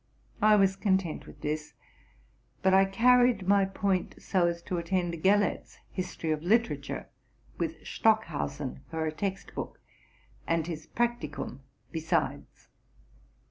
I 0.41 0.55
was 0.55 0.75
content 0.75 1.27
with 1.27 1.41
this; 1.41 1.75
but 2.63 2.73
I 2.73 2.85
carried 2.85 3.47
my 3.47 3.65
point 3.65 4.19
so 4.19 4.47
as 4.47 4.63
to 4.63 4.79
attend 4.79 5.21
Gellert's 5.21 5.77
history 5.91 6.31
of 6.31 6.41
literature 6.41 7.07
(with 7.59 7.85
Stockhausen 7.85 8.79
for 8.89 9.05
a 9.05 9.11
text 9.11 9.53
book), 9.53 9.79
and 10.47 10.65
his 10.65 10.87
'* 10.87 10.87
Prac 10.95 11.21
ticum'' 11.21 11.59
besides. 11.91 12.69